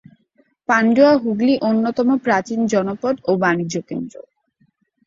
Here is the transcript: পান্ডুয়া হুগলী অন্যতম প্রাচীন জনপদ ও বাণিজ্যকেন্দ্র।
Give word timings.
পান্ডুয়া 0.69 1.13
হুগলী 1.17 1.53
অন্যতম 1.61 2.09
প্রাচীন 2.17 2.59
জনপদ 2.65 3.15
ও 3.25 3.31
বাণিজ্যকেন্দ্র। 3.37 4.15